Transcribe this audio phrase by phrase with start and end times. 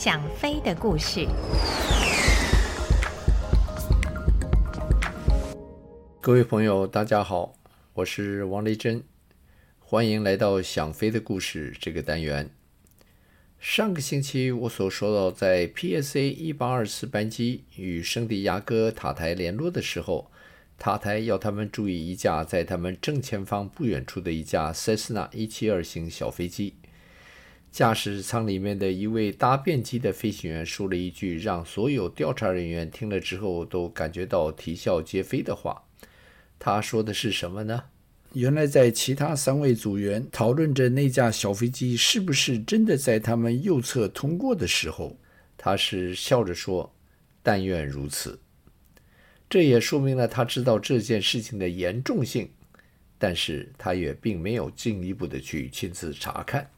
[0.00, 1.26] 想飞的故事。
[6.20, 7.56] 各位朋友，大家好，
[7.94, 9.02] 我是王雷珍，
[9.80, 12.48] 欢迎来到《想飞的故事》这个单元。
[13.58, 20.30] 上个星期我所说到，在 PSA 一八二四班机与圣地亚哥塔台联络的时候，
[20.78, 26.76] 塔台要他们注意一架在他们正前方不远处的一架 Cessna 一七二型小飞机。
[27.78, 35.84] 驾驶舱里面的一位搭便机的飞行员说了一句让所有调查人员听了之后都感觉到啼笑皆非的话。
[36.58, 37.84] 他说的是什么呢？
[38.32, 45.16] 原来，在其他三位组员讨论着那架小飞机是不是真的在他们右侧通过的时候，
[45.56, 46.92] 他是笑着说
[47.44, 48.40] ：“但愿如此。”
[49.48, 52.50] 这也说明了他知道这件事情的严重性，
[53.18, 56.68] 但是他也并没有进一步的去亲自查看。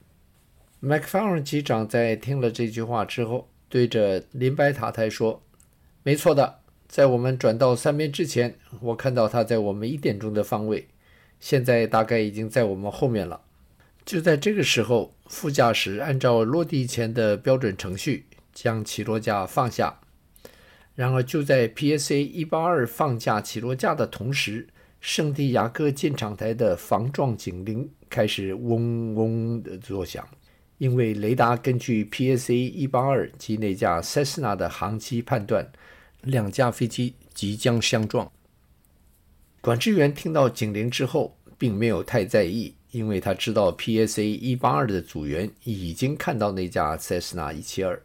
[0.83, 5.43] 麦克法伦机长在听了这句话之后，对着林白塔台说
[6.03, 10.89] ：“没错的，在我们转到三边之前，我看到他在我们一点钟的方位。”
[11.39, 13.43] 现在大概已经在我们后面了。
[14.07, 20.01] 就在这个时候，副驾驶按照落地前的标准程序将起落架放下。
[20.95, 30.27] 然而，就在 PSA 182放下起落架的同时，圣地亚哥进场台的防撞警铃开始嗡嗡地作响，
[30.81, 35.71] 因为雷达根据 PSA 182及那架 Cessna 的航机判断，
[36.23, 38.33] 两架飞机即将相撞。
[39.61, 44.23] 管制员听到警铃之后，并没有太在意，因为他知道 PSA
[44.59, 47.99] 182的组员已经看到那架 Cessna 172，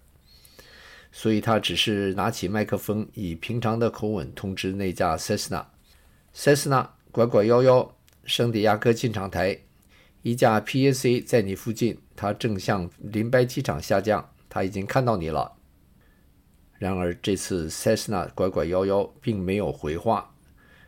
[1.14, 7.96] 所以他只是拿起麦克风，以平常的口吻通知那架 Cessna：“Cessna，拐拐幺幺，
[8.26, 9.58] 圣地亚哥进场台，
[10.24, 15.54] 一架 PSA 在你附近，他正向临白机场下降，他已经看到你了。”
[16.78, 20.32] 然而这次 Cessna 拐拐幺幺并没有回话。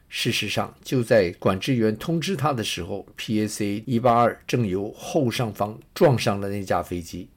[0.09, 7.29] 事实上，就在管制员通知他的时候，PAC 182正由后上方撞上了那架飞机。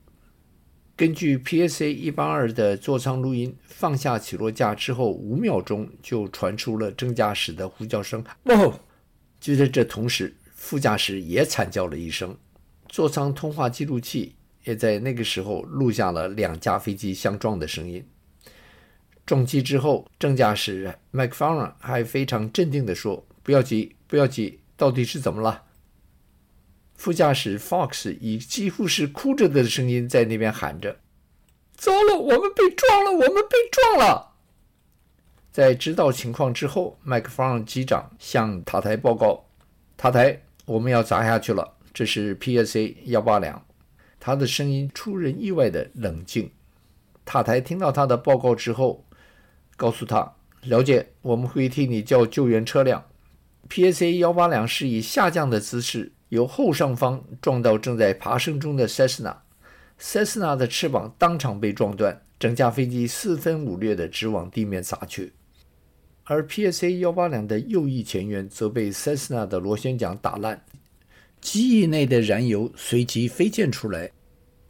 [0.97, 8.81] 根据 PSA 182的座舱录音，放下起落架之后五秒钟就传出了正驾驶的呼叫声“哇”。
[9.41, 12.37] 就在这同时，副驾驶也惨叫了一声。
[12.91, 14.35] 座舱通话记录器
[14.65, 18.05] 也在那个时候录下了两架飞机相撞的声音。
[19.25, 25.63] 撞击之后，正驾驶麦克法伦还非常镇定地说：“不要急，不要急，到底是怎么了？”
[26.99, 30.99] 副驾驶 Fox 以几乎是哭着的声音在那边喊着
[31.77, 34.33] ：“糟了，我们被撞了，我们被撞了！”
[35.53, 39.47] 在知道情况之后，麦克法伦机长向塔台报告
[39.97, 43.65] ：“塔台，我们要砸下去了。”这是 PSA 幺八两，
[44.19, 46.51] 他的声音出人意外的冷静。
[47.25, 49.05] 塔台听到他的报告之后，
[49.77, 53.05] 告诉他，了解，我们会替你叫救援车辆。
[53.69, 65.33] PSA 幺八两是以下降的姿势由后上方撞到正在爬升中的 Cessna，Cessna 的翅膀当场被撞断，整架飞机四分五裂的直往地面砸去。
[66.25, 70.65] 而 PSA 幺八两的右翼前缘则被 Cessna 的螺旋桨打烂，
[71.41, 74.11] 机翼内的燃油随即飞溅出来，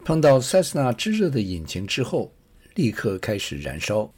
[0.05, 2.33] 碰到 Cessna 炙热的引擎之后，
[2.75, 4.13] 立刻开始燃烧。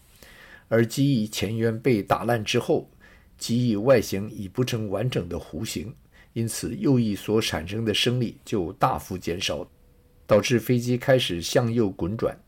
[0.68, 2.91] 而机翼前缘被打烂之后，
[3.38, 5.94] 机翼外形已不成完整的弧形，
[6.34, 9.68] 因此右翼所产生的升力就大幅减少，
[10.26, 12.38] 导致飞机开始向右滚转。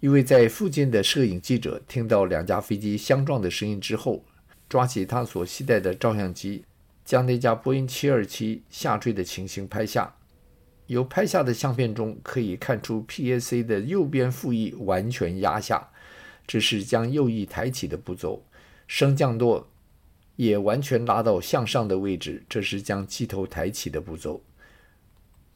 [0.00, 4.24] 一位在附近的摄影记者听到两架飞机相撞的声音之后，
[4.68, 6.64] 抓起他所携带的照相机，
[7.06, 10.16] 将那架波音727下坠的情形拍下。
[10.88, 15.88] 由拍下的相片中可以看出，PSA 的右边副翼完全压下。
[16.46, 18.44] 这是将右翼抬起的步骤，
[18.86, 19.66] 升降舵
[20.36, 22.44] 也完全拉到向上的位置。
[22.48, 24.42] 这是将机头抬起的步骤。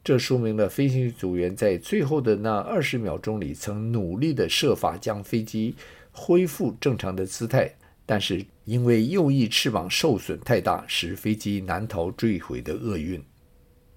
[0.02, 5.76] 这说明了飞行组员在最后的那二十秒钟里，曾努力的设法将飞机
[6.10, 7.76] 恢复正常的姿态，
[8.10, 13.22] 但是因为右翼翅膀受损太大，使飞机难逃坠毁的厄运。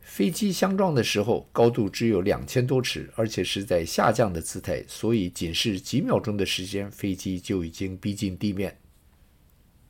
[0.01, 8.77] 飞机相撞的时候，高度只有两千多尺，而且是在下降的姿态，所以仅是几秒钟的时间，飞机就已经逼近地面。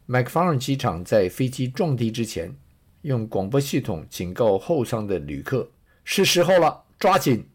[0.05, 2.55] 麦克法伦机场在飞机撞地之前，
[3.01, 5.69] 用广播系统警告后舱的旅客
[6.05, 7.45] ：“是时候了，抓紧！”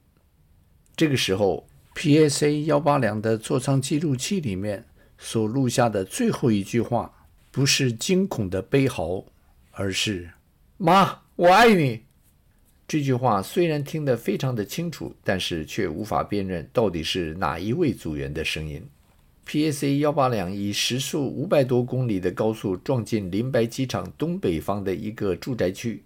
[0.95, 4.85] 这个时候，PSA 幺八两的座舱记录器里面
[5.19, 9.25] 所录下的最后一句话，不是惊恐的悲嚎，
[9.73, 10.31] 而是
[10.79, 12.03] “妈，我爱你。”
[12.89, 18.83] 这句话虽然听得非常的清楚，但是却无法辨认到底是哪一位组员的声音。
[19.47, 26.03] PSA 幺八两以时速五百多公里的高速撞进林白机场东北方的一个住宅区，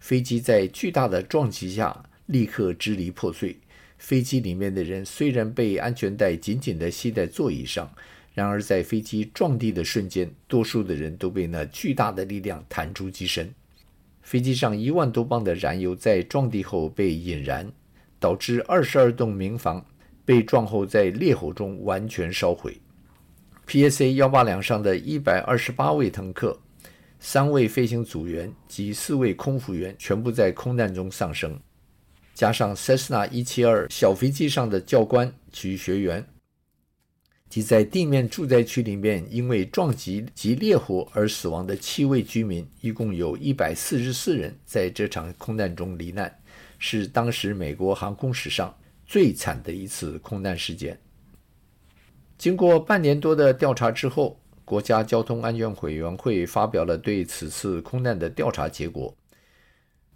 [0.00, 3.56] 飞机在巨大的撞击下立刻支离破碎。
[3.98, 7.92] 飞机里面的人虽然被安全带紧紧地系在座椅上，
[8.34, 13.48] 然而在飞机撞地的瞬间，多数的人都被那巨大的力量弹出机身。
[14.22, 17.70] 飞机上一万多磅的燃油在撞地后被引燃，
[18.18, 19.86] 导致二十二栋民房
[20.24, 22.76] 被撞后在烈火中完全烧毁。
[23.68, 26.58] PSA 幺八两上的一百二十八位乘客、
[27.20, 31.56] 三位飞行组员及四位空服员全部在空难中丧生，
[32.34, 36.26] 加上 Cessna 一七二小飞机上的教官及学员。
[37.54, 46.36] 及在地面住宅区里面因为撞击及烈火而死亡的七位居民，一共有一百四十四人在这场空难中罹难，
[46.80, 50.98] 是当时美国航空史上最惨的一次空难事件。
[52.36, 59.16] 经过半年多的调查之后，国家交通安全委员会发表了对此次空难的调查结果。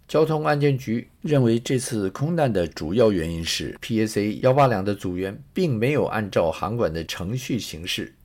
[0.09, 8.15] 交通安全局认为，这次空难的主要原因是 PSA 幺八两的组员并没有按照航管的程序行事。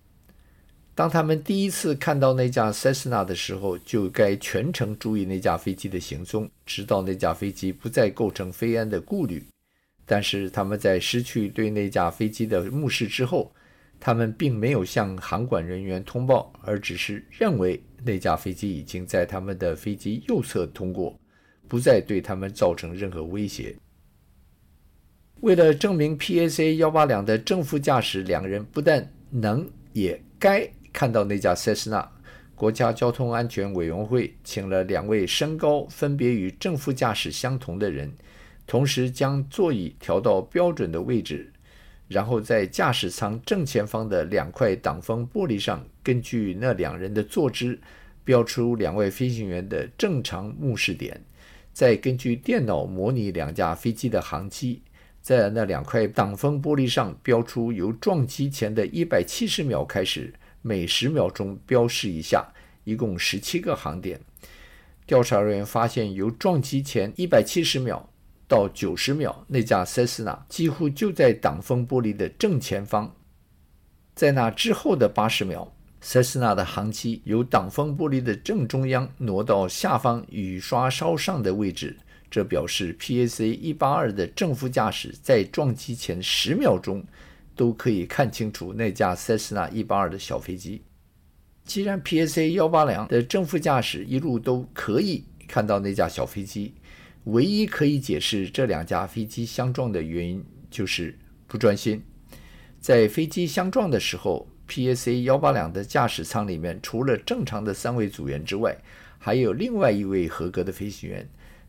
[0.94, 9.44] 当他们第一次看到那架 Cessna 的时候，就该全程注意那架飞机的行踪，直到那架飞机不再构成飞安的顾虑。
[10.06, 13.52] 但是他们在失去对那架飞机的目视之后，
[14.00, 21.14] 他们并没有向航管人员通报，而只是认为那架飞机已经在他们的飞机右侧通过。
[21.68, 23.74] 不再对他们造成任何威胁。
[25.40, 32.10] 为了证明 PSA 幺八两的正副驾驶两人不但能也该看到那架塞斯纳，
[32.54, 38.10] 国家交通安全委员会请了两位身高分别与正副驾驶相同的人，
[38.66, 41.52] 同时将座椅调到标准的位置，
[42.08, 47.78] 然后在驾驶舱正前方的两块挡风玻璃上，根据那两人的坐姿，
[48.24, 51.20] 标出两位飞行员的正常目视点。
[51.74, 54.80] 再根据电脑模拟两架飞机的航机，
[55.20, 60.32] 在那两块挡风玻璃上标出由撞击前的一百七十秒开始，
[60.62, 62.46] 每十秒钟标示一下，
[62.84, 64.20] 一共十七个航点。
[65.04, 68.08] 调查人员发现，由撞击前一百七十秒
[68.46, 73.16] 到九十秒，那架塞斯纳几乎就在挡风玻璃的正前方。
[74.14, 75.74] 在那之后的八十秒，
[76.06, 81.96] 塞斯纳的航机由挡风玻璃的正中央挪到下方雨刷稍上的位置，
[82.30, 87.02] 这表示 PSA 一八二的正副驾驶在撞击前十秒钟
[87.56, 90.82] 都可以看清楚那架塞斯纳一八二的小飞机。
[91.64, 96.74] 既然 PSA 幺八两的正副驾驶一路都可以看到那架小飞机，
[97.24, 102.04] 唯一可以解释这两架飞机相撞的原因就是不专心。
[102.78, 108.76] 在飞机相撞的时候，PSA 幺八两的驾驶舱里面，除了正常的三位组员之外，
[109.18, 111.28] 还有另外一位合格的飞行员。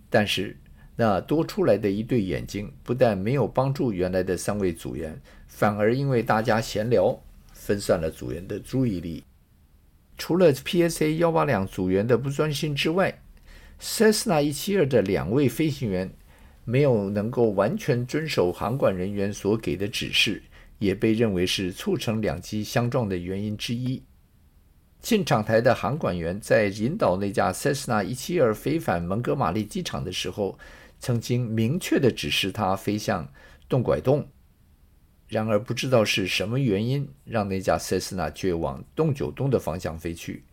[0.09, 0.55] 但是，
[0.95, 7.19] 那多出来的一对眼睛，不但没有帮助原来的三位组员，反而因为大家闲聊，
[7.53, 9.23] 分散了组员的注意力。
[10.17, 13.21] 除了 PSA 幺八两组员的不专心之外
[13.81, 16.09] ，Cessna 一七二的两位飞行员
[16.63, 20.41] 没有能够完全遵守航管人员所给的指示。
[20.79, 24.03] 也被认为是促成两机相撞的原因之一。
[25.01, 30.57] 进场台的航管员在引导那架塞斯纳一七二飞返蒙哥马利机场的时候，
[30.99, 33.31] 曾经明确地指示他飞向
[33.69, 34.27] 洞拐洞。
[35.27, 40.43] 然而，不知道是什么原因，让那架塞斯纳却往洞九洞的方向飞去，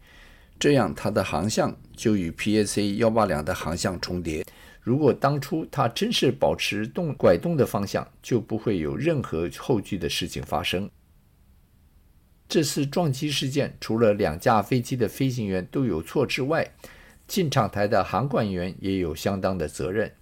[0.62, 4.46] 这样它的航向就与 PSA 幺八两的航向重叠。
[4.80, 10.88] 如果当初它真是保持动拐动的方向，就不会有任何后续的事情发生。
[12.48, 16.72] 这次撞击事件，除了两架飞机的飞行员都有错之外，
[17.26, 20.12] 进场台的航管员也有相当的责任。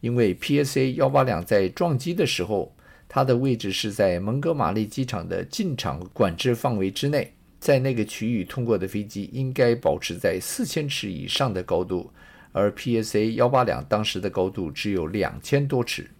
[0.00, 2.76] 因为 PSA 幺八两在撞击的时候，
[3.08, 12.10] 它的位置是在蒙哥马利机场的进场管制范围之内，在那个区域通过的飞机应该保持在四千尺以上的高度。
[12.52, 16.10] 而 PSA 幺八两当时的高度只有两千多尺。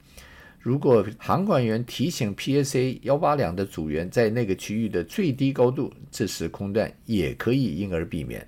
[0.61, 8.47] 如果航管员提醒 PSA 幺八两的组员在那个区域的最低高度，这次空难也可以因而避免。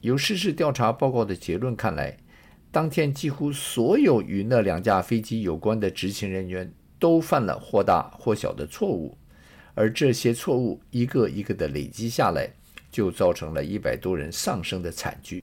[0.00, 2.16] 由失事调查报告的结论看来，
[2.72, 9.16] 当天几乎所有与那两架飞机有关的执勤人员都犯了或大或小的错误，
[9.74, 12.48] 而这些错误一个一个的累积下来，
[12.90, 15.42] 就造成了一百多人丧生的惨剧。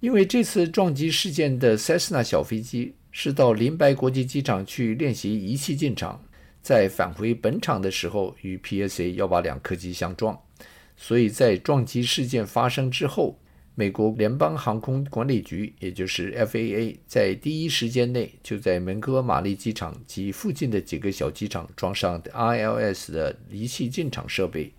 [0.00, 6.24] 因为这次撞击事件的 Cessna 小飞机是到林白国际机场去练习仪器进场，
[6.60, 10.36] 在返回本场的时候与 PSA 幺八两客机相撞，
[10.96, 13.38] 所以在撞击事件发生之后，
[13.74, 24.72] 美国联邦航空管理局，也就是 FAA，在第一时间内就在门哥马利机场及附近的几个小机场装上 ILS 的仪器进场设备，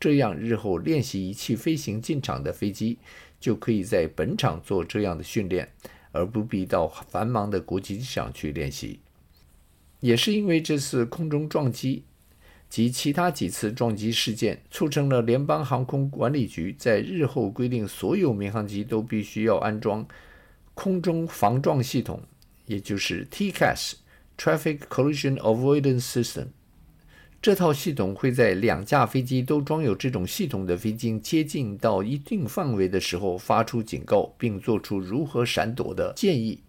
[0.00, 2.96] 这样日后练习仪器飞行进场的飞机
[3.38, 5.70] 就可以在本场做这样的训练，
[6.12, 9.00] 而不必到繁忙的国际机场去练习。
[10.00, 12.04] 也是因为这次空中撞击。
[12.68, 20.06] 及其他几次撞击事件，促成了联邦航空管理局在日后规定，所有民航机都必须要安装
[20.74, 22.22] 空中防撞系统，
[22.66, 26.48] 也就是 TCAS（Traffic Collision Avoidance System）。
[27.40, 36.62] 这套系统会在两架飞机都装有这种系统的飞机接近到一定范围的时候发出警告，并做出如何闪躲的建议。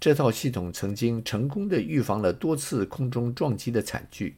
[0.00, 4.36] 这套系统曾经成功地预防了多次空中撞击的惨剧。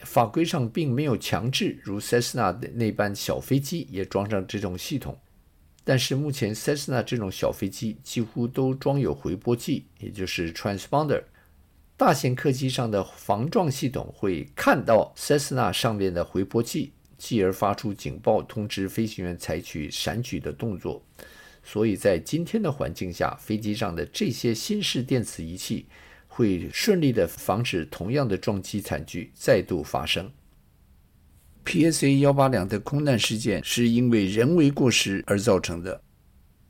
[0.00, 5.18] 法规上并没有强制，如 Cessna 的那班小飞机也装上这种系统。
[5.84, 11.22] 但是目前 Cessna 这种小飞机几乎都装有回波器，也就是 transponder。
[11.96, 21.02] 大型客机上的防撞系统会看到 Cessna 上面的回波器，继而发出警报，通知飞行员采取闪取的动作。
[21.62, 25.86] 所以在今天的环境下，飞机上的这些新式电子仪器。
[26.36, 30.30] 会顺利地防止同样的撞击惨剧再度发生。
[31.64, 35.98] PSA 幺八两的空难事件是因为人为过失而造成的。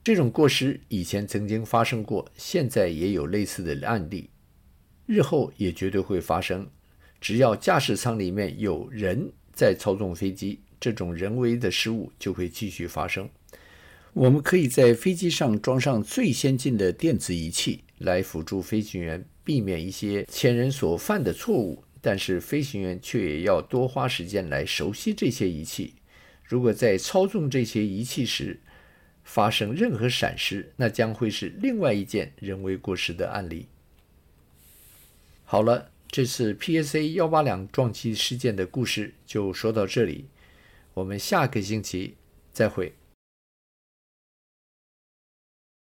[0.05, 4.31] 这种过失以前曾经发生过，现在也有类似的案例，
[5.05, 6.65] 日后也绝对会发生。
[7.21, 13.29] 只要驾驶舱里面有人在操纵飞机，这种人为的失误就会继续发生。
[14.13, 19.27] 我们可以在飞机上装上最先进的电子仪器，来辅助飞行员。
[19.47, 25.95] 避免一些前人所犯的错误，但是飞行员却也要多花时间来熟悉这些仪器。
[26.43, 28.59] 如果在操纵这些仪器时
[29.23, 33.69] 发生任何闪失，那将会是另外一件人为过失的案例。
[35.45, 40.25] 好了，这次 PSA 幺八两撞击事件的故事就说到这里，
[40.95, 42.17] 我们下个星期
[42.53, 42.95] 再会。